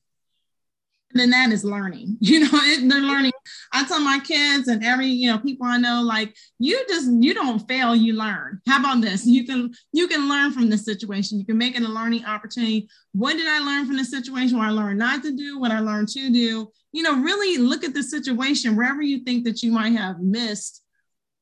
[1.14, 2.18] then that is learning.
[2.34, 3.32] You know, it, they're learning.
[3.72, 7.34] I tell my kids and every you know people I know, like you just you
[7.34, 8.60] don't fail, you learn.
[8.68, 9.26] How about this?
[9.26, 11.38] You can you can learn from this situation.
[11.38, 12.90] You can make it a learning opportunity.
[13.12, 14.58] What did I learn from the situation?
[14.58, 16.72] What I learned not to do, what I learned to do.
[16.92, 20.82] You know, really look at the situation wherever you think that you might have missed.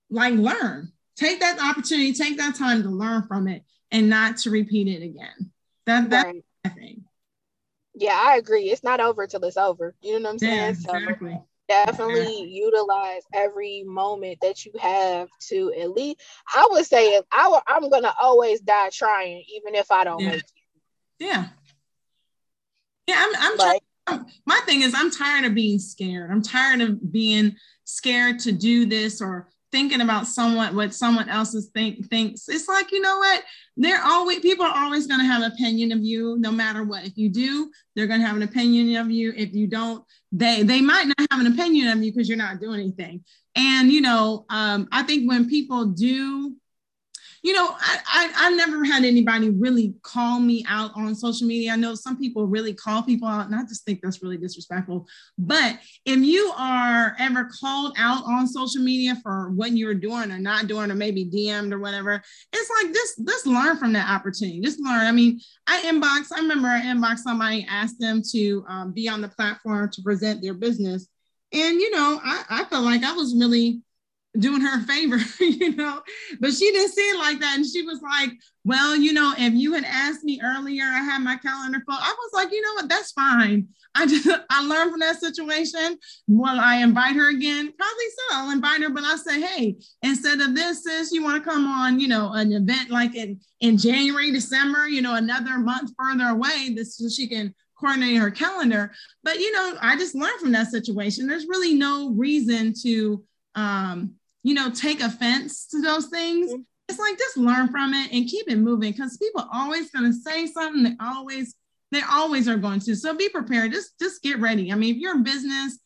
[0.10, 4.49] Like learn, take that opportunity, take that time to learn from it, and not to
[4.49, 5.51] repeat it again.
[5.86, 6.43] That that's right.
[6.65, 6.99] I think
[8.02, 8.72] yeah, I agree.
[8.72, 9.94] It's not over till it's over.
[10.02, 10.58] You know what I'm saying?
[10.58, 11.34] Yeah, exactly.
[11.34, 12.66] So definitely yeah.
[12.66, 16.20] utilize every moment that you have to at least
[16.54, 20.30] I would say I I'm gonna always die trying, even if I don't yeah.
[20.32, 20.52] make it.
[21.20, 21.48] Yeah.
[23.08, 26.32] Yeah, I'm I'm, like, trying, my thing is I'm tired of being scared.
[26.32, 31.53] I'm tired of being scared to do this or thinking about someone what someone else
[31.53, 32.47] is think thinks.
[32.49, 33.43] It's like you know what?
[33.77, 37.05] They're always people are always going to have an opinion of you no matter what.
[37.05, 39.34] If you do they're going to have an opinion of you.
[39.36, 42.60] If you don't they they might not have an opinion of you because you're not
[42.60, 43.23] doing anything.
[43.55, 46.55] And you know um, i think when people do
[47.43, 51.71] you know, I, I I never had anybody really call me out on social media.
[51.71, 55.08] I know some people really call people out, and I just think that's really disrespectful.
[55.39, 60.38] But if you are ever called out on social media for what you're doing or
[60.38, 62.21] not doing, or maybe DM'd or whatever,
[62.54, 63.15] it's like this.
[63.15, 64.62] Just learn from that opportunity.
[64.62, 65.08] Just learn.
[65.08, 66.32] I mean, I inbox.
[66.36, 70.43] I remember I inboxed somebody, asked them to um, be on the platform to present
[70.43, 71.08] their business,
[71.51, 73.82] and you know, I, I felt like I was really
[74.38, 76.02] doing her a favor, you know,
[76.39, 77.58] but she didn't see it like that.
[77.58, 78.32] And she was like,
[78.63, 81.98] well, you know, if you had asked me earlier, I had my calendar full.
[81.98, 83.67] I was like, you know what, that's fine.
[83.96, 85.98] I just, I learned from that situation.
[86.28, 87.74] Will I invite her again?
[87.78, 88.36] Probably so.
[88.38, 91.67] I'll invite her, but I say, hey, instead of this, sis, you want to come
[91.67, 96.28] on, you know, an event like in, in January, December, you know, another month further
[96.28, 98.94] away, this so she can coordinate her calendar.
[99.24, 101.28] But, you know, I just learned from that situation.
[101.28, 106.51] There's really no reason to, um, you know, take offense to those things.
[106.51, 106.62] Mm-hmm.
[106.89, 110.45] It's like just learn from it and keep it moving because people always gonna say
[110.47, 110.84] something.
[110.84, 111.56] They always,
[111.91, 112.95] they always are going to.
[112.95, 113.71] So be prepared.
[113.71, 114.71] Just just get ready.
[114.71, 115.80] I mean, if you're in business,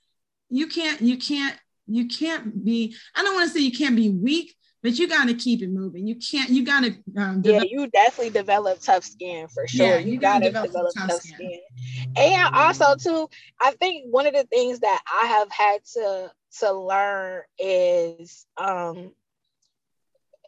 [0.49, 4.09] you can't, you can't, you can't be, I don't want to say you can't be
[4.09, 6.07] weak, but you got to keep it moving.
[6.07, 6.95] You can't, you got to.
[7.17, 9.87] Um, yeah, you definitely develop tough skin for sure.
[9.87, 11.35] Yeah, you, you got to develop, develop, tough, tough skin.
[11.35, 12.13] skin.
[12.15, 13.27] And also, too,
[13.59, 19.11] I think one of the things that I have had to to learn is um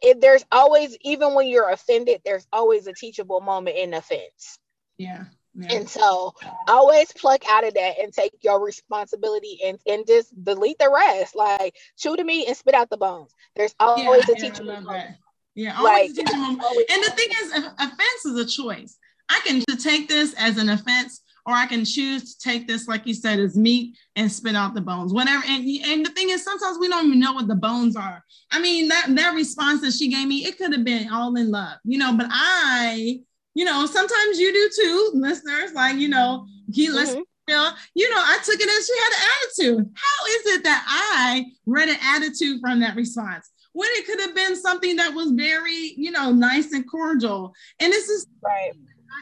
[0.00, 4.58] if there's always even when you're offended there's always a teachable moment in offense.
[4.96, 5.76] Yeah, yeah.
[5.76, 6.34] and so
[6.66, 11.36] always pluck out of that and take your responsibility and, and just delete the rest.
[11.36, 13.32] Like chew the meat and spit out the bones.
[13.54, 15.16] There's always yeah, a teachable moment.
[15.58, 16.62] yeah always like, moment.
[16.88, 18.96] and the thing is offense is a choice
[19.28, 23.06] i can take this as an offense or I can choose to take this, like
[23.06, 25.42] you said, as meat and spit out the bones, whatever.
[25.46, 28.22] And, and the thing is, sometimes we don't even know what the bones are.
[28.50, 31.50] I mean, that, that response that she gave me, it could have been all in
[31.50, 33.20] love, you know, but I,
[33.54, 37.22] you know, sometimes you do too, listeners, like, you know, he mm-hmm.
[37.94, 39.90] You know, I took it as she had an attitude.
[39.96, 43.50] How is it that I read an attitude from that response?
[43.74, 47.54] when it could have been something that was very, you know, nice and cordial.
[47.78, 48.72] And this is right.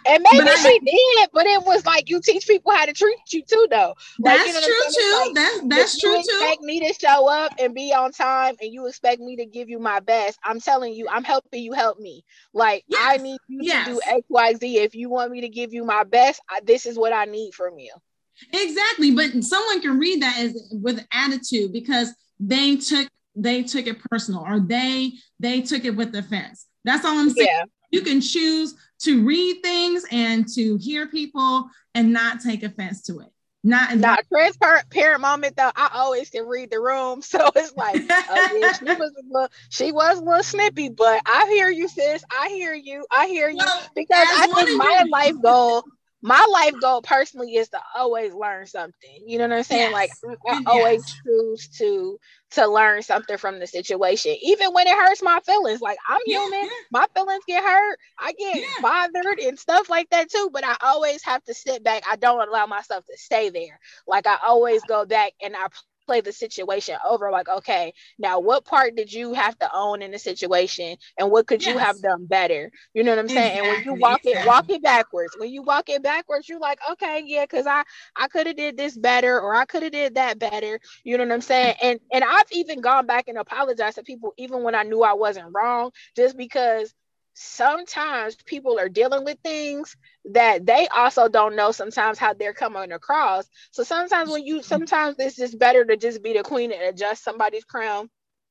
[0.05, 3.19] And maybe I, she did, but it was like you teach people how to treat
[3.33, 3.95] you too, though.
[4.19, 5.25] Like, that's you know true too.
[5.25, 6.39] Like, that's that's true too.
[6.41, 9.69] Expect me to show up and be on time, and you expect me to give
[9.69, 10.39] you my best.
[10.45, 12.25] I'm telling you, I'm helping you help me.
[12.53, 13.01] Like yes.
[13.03, 13.87] I need you yes.
[13.87, 14.79] to do X, Y, Z.
[14.79, 17.55] If you want me to give you my best, I, this is what I need
[17.55, 17.93] from you.
[18.53, 23.99] Exactly, but someone can read that as with attitude because they took they took it
[24.11, 26.67] personal or they they took it with offense.
[26.85, 27.49] That's all I'm saying.
[27.51, 27.65] Yeah.
[27.91, 33.21] You can choose to read things and to hear people and not take offense to
[33.21, 33.29] it.
[33.65, 35.73] Not not transparent moment though.
[35.75, 39.49] I always can read the room, so it's like uh, yeah, she was a little,
[39.71, 42.23] she was a little snippy, but I hear you, sis.
[42.31, 43.05] I hear you.
[43.11, 45.83] I hear you well, because I think my life goal
[46.23, 49.23] my life goal personally is to always learn something.
[49.27, 49.93] You know what I'm saying?
[49.93, 50.23] Yes.
[50.25, 51.21] Like I, I always yes.
[51.25, 52.19] choose to
[52.53, 55.81] to learn something from the situation, even when it hurts my feelings.
[55.81, 56.71] Like I'm yeah, human, yeah.
[56.91, 58.67] my feelings get hurt, I get yeah.
[58.81, 60.51] bothered and stuff like that too.
[60.53, 62.03] But I always have to sit back.
[62.09, 63.79] I don't allow myself to stay there.
[64.07, 65.67] Like I always go back and I
[66.07, 70.11] play the situation over like okay now what part did you have to own in
[70.11, 71.75] the situation and what could yes.
[71.75, 73.69] you have done better you know what i'm saying exactly.
[73.69, 74.43] and when you walk exactly.
[74.43, 77.83] it walk it backwards when you walk it backwards you're like okay yeah because i
[78.17, 81.25] i could have did this better or i could have did that better you know
[81.25, 84.75] what i'm saying and and i've even gone back and apologized to people even when
[84.75, 86.95] i knew i wasn't wrong just because
[87.39, 89.95] sometimes people are dealing with things
[90.33, 93.47] that they also don't know sometimes how they're coming across.
[93.73, 94.63] So sometimes when you mm-hmm.
[94.63, 98.09] sometimes it's just better to just be the queen and adjust somebody's crown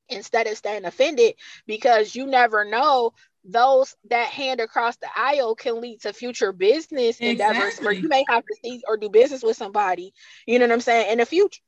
[0.07, 1.33] instead of staying offended
[1.65, 3.11] because you never know
[3.43, 7.29] those that hand across the aisle can lead to future business exactly.
[7.29, 10.13] endeavors where you may have to see or do business with somebody,
[10.45, 11.61] you know what I'm saying, in the future.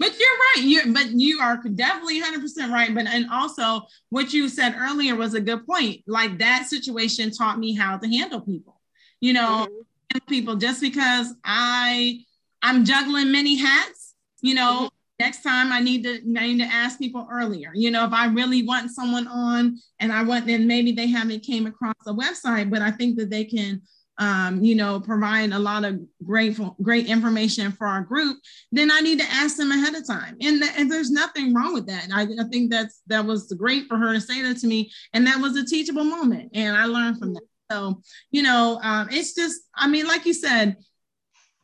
[0.00, 0.64] But you're right.
[0.64, 2.92] You're but you are definitely 100% right.
[2.94, 6.00] But and also what you said earlier was a good point.
[6.06, 8.80] Like that situation taught me how to handle people.
[9.20, 10.18] You know, mm-hmm.
[10.26, 12.24] people just because I
[12.62, 14.86] I'm juggling many hats, you know, mm-hmm.
[15.18, 17.72] next time I need to I need to ask people earlier.
[17.74, 21.40] You know, if I really want someone on and I want then maybe they haven't
[21.40, 23.82] came across a website, but I think that they can
[24.20, 28.36] um, you know, provide a lot of great, great information for our group,
[28.70, 30.36] then I need to ask them ahead of time.
[30.42, 32.08] And, th- and there's nothing wrong with that.
[32.12, 35.26] I, I think that's that was great for her to say that to me, and
[35.26, 37.42] that was a teachable moment, and I learned from that.
[37.72, 40.76] So, you know, um, it's just, I mean, like you said,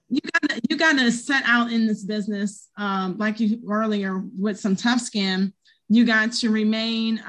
[0.08, 4.76] you gotta you gotta set out in this business, um, like you earlier with some
[4.76, 5.52] tough skin.
[5.88, 7.22] You got to remain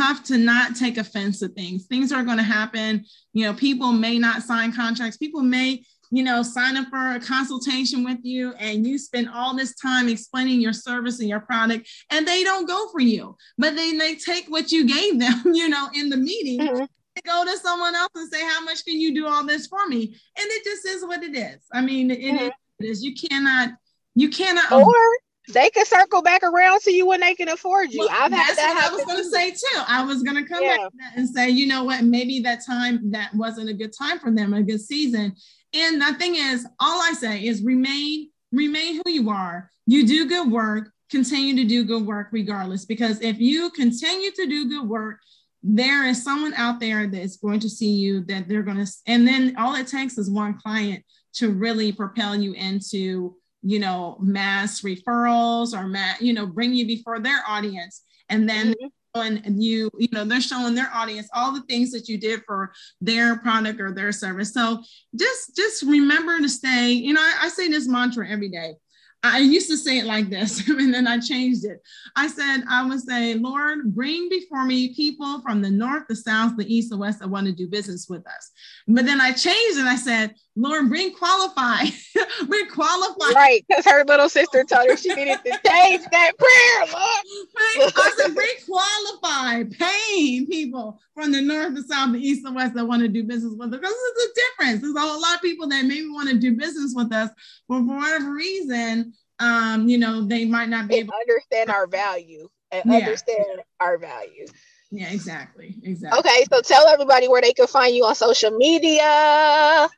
[0.00, 1.86] tough to not take offense to things.
[1.86, 3.04] Things are going to happen.
[3.32, 5.18] You know, people may not sign contracts.
[5.18, 9.54] People may, you know, sign up for a consultation with you and you spend all
[9.54, 13.36] this time explaining your service and your product and they don't go for you.
[13.58, 16.60] But then they take what you gave them, you know, in the meeting.
[16.60, 16.84] Mm-hmm.
[17.26, 20.04] Go to someone else and say, How much can you do all this for me?
[20.04, 21.60] And it just is what it is.
[21.72, 22.46] I mean, it, mm-hmm.
[22.46, 23.04] it is.
[23.04, 23.70] You cannot,
[24.14, 24.72] you cannot.
[24.72, 24.86] Or
[25.52, 28.00] they can circle back around to you when they can afford you.
[28.00, 28.88] Well, I've had that.
[28.90, 29.82] I was going to say too.
[29.86, 30.76] I was going to come yeah.
[30.76, 32.04] back and say, you know what?
[32.04, 35.34] Maybe that time that wasn't a good time for them, a good season.
[35.72, 39.70] And the thing is, all I say is remain, remain who you are.
[39.86, 40.90] You do good work.
[41.10, 45.18] Continue to do good work regardless, because if you continue to do good work,
[45.60, 48.90] there is someone out there that is going to see you that they're going to,
[49.06, 54.16] and then all it takes is one client to really propel you into you know,
[54.20, 58.02] mass referrals or mass, you know, bring you before their audience.
[58.28, 58.74] And then
[59.14, 59.46] mm-hmm.
[59.46, 62.72] and you, you know, they're showing their audience all the things that you did for
[63.00, 64.54] their product or their service.
[64.54, 64.82] So
[65.16, 68.74] just just remember to stay, you know, I, I say this mantra every day.
[69.22, 71.82] I used to say it like this, and then I changed it.
[72.16, 76.56] I said, I would say, Lord, bring before me people from the north, the south,
[76.56, 78.50] the east, the west that want to do business with us.
[78.88, 81.92] But then I changed and I said, Lord, bring qualified.
[82.46, 83.34] bring qualified.
[83.34, 87.24] Right, because her little sister told her she needed to change that prayer, Lord.
[89.60, 92.74] I said, bring qualified, paying people from the north, the south, the east, the west
[92.74, 93.80] that want to do business with us.
[93.80, 94.82] Because there's a difference.
[94.82, 97.30] There's a whole lot of people that maybe want to do business with us,
[97.68, 101.86] but for whatever reason, um, you know, they might not be able to understand our
[101.86, 102.98] value and yeah.
[102.98, 104.46] understand our value.
[104.90, 105.76] Yeah, exactly.
[105.82, 106.18] Exactly.
[106.18, 109.88] Okay, so tell everybody where they can find you on social media.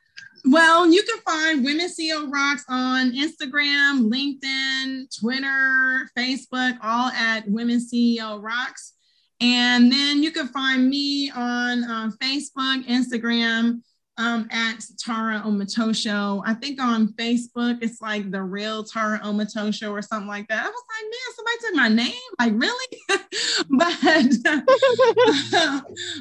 [0.45, 7.79] Well, you can find Women CEOs Rock on Instagram, LinkedIn, Twitter, Facebook, all at Women
[7.79, 8.75] CEOs Rock.
[9.43, 13.81] And then you can find me on uh, Facebook, Instagram,
[14.17, 16.41] um, at Tara Omatosho.
[16.45, 20.65] I think on Facebook it's like the real Tara Omatosho or something like that.
[20.65, 22.87] I was like, man, somebody took my name, like really?
[23.09, 23.93] but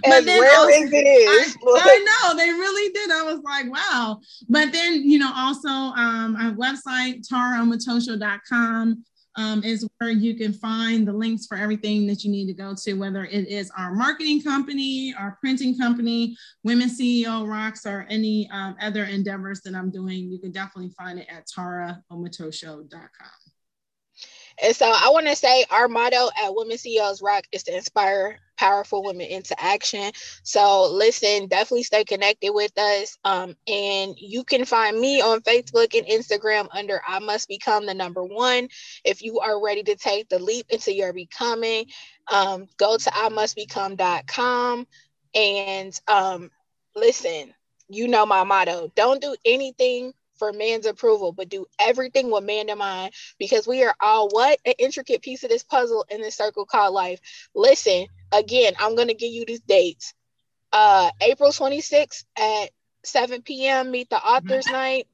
[0.03, 3.11] but then also, it is, I, I, know they really did.
[3.11, 4.21] I was like, wow.
[4.49, 9.05] But then you know, also um, our website taraomatosho.com
[9.37, 12.75] um, is where you can find the links for everything that you need to go
[12.75, 18.49] to, whether it is our marketing company, our printing company, Women CEOs Rock, or any
[18.53, 20.31] um, other endeavors that I'm doing.
[20.31, 23.42] You can definitely find it at taraomatosho.com.
[24.63, 28.39] And so I want to say our motto at Women CEOs Rock is to inspire
[28.57, 30.13] powerful women into action.
[30.43, 33.19] So listen, definitely stay connected with us.
[33.25, 37.95] Um, and you can find me on Facebook and Instagram under I must become the
[37.95, 38.69] number one.
[39.05, 41.87] If you are ready to take the leap into your becoming,
[42.31, 44.87] um, go to I must become.com
[45.35, 46.51] and um,
[46.95, 47.55] listen,
[47.89, 50.13] you know my motto don't do anything
[50.43, 54.59] for man's approval, but do everything with man in mind because we are all what?
[54.67, 57.21] An intricate piece of this puzzle in this circle called life.
[57.55, 60.15] Listen, again, I'm to give you these dates.
[60.73, 62.71] Uh, April 26th at
[63.05, 64.73] 7 p.m., meet the authors mm-hmm.
[64.73, 65.07] night.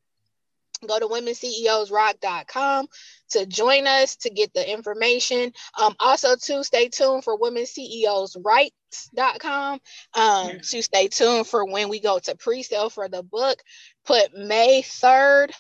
[0.87, 2.87] Go to womenceosrock.com
[3.31, 5.53] to join us to get the information.
[5.79, 9.81] Um, also, to stay tuned for Women CEOs Rights.com
[10.15, 13.59] um, to stay tuned for when we go to pre sale for the book.
[14.05, 15.51] Put May 3rd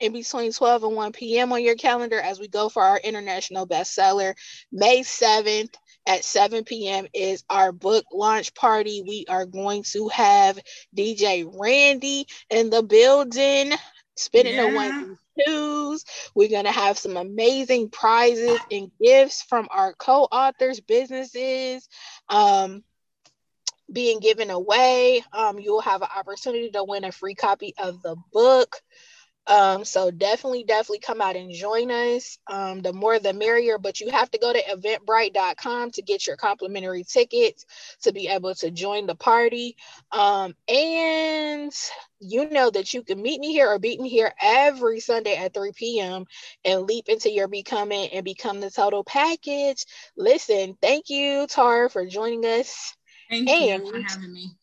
[0.00, 1.52] in between 12 and 1 p.m.
[1.52, 4.34] on your calendar as we go for our international bestseller.
[4.70, 5.74] May 7th
[6.06, 7.06] at 7 p.m.
[7.12, 9.02] is our book launch party.
[9.06, 10.58] We are going to have
[10.96, 13.72] DJ Randy in the building
[14.18, 14.68] spinning yeah.
[14.68, 16.04] the one and twos.
[16.34, 21.88] We're gonna have some amazing prizes and gifts from our co-authors' businesses.
[22.28, 22.84] Um,
[23.90, 25.24] being given away.
[25.32, 28.76] Um, you'll have an opportunity to win a free copy of the book.
[29.48, 32.38] Um, so definitely, definitely come out and join us.
[32.46, 36.36] Um, the more the merrier, but you have to go to eventbrite.com to get your
[36.36, 37.64] complimentary tickets
[38.02, 39.76] to be able to join the party.
[40.12, 41.72] Um, and
[42.20, 45.54] you know that you can meet me here or beat me here every Sunday at
[45.54, 46.26] 3 p.m.
[46.64, 49.86] and leap into your becoming and become the total package.
[50.16, 52.94] Listen, thank you, Tara, for joining us.
[53.30, 54.56] Thank and you for having me.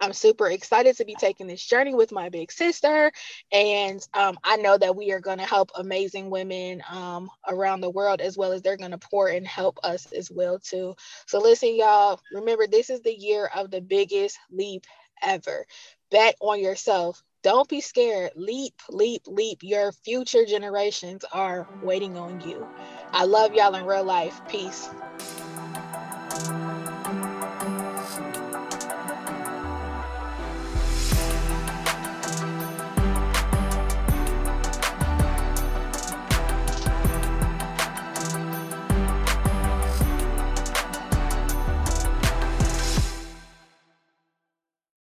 [0.00, 3.12] I'm super excited to be taking this journey with my big sister.
[3.52, 7.90] And um, I know that we are going to help amazing women um, around the
[7.90, 10.94] world as well as they're going to pour and help us as well too.
[11.26, 14.86] So listen, y'all, remember this is the year of the biggest leap
[15.22, 15.66] ever.
[16.10, 17.22] Bet on yourself.
[17.42, 18.32] Don't be scared.
[18.36, 19.62] Leap, leap, leap.
[19.62, 22.66] Your future generations are waiting on you.
[23.12, 24.40] I love y'all in real life.
[24.48, 24.88] Peace.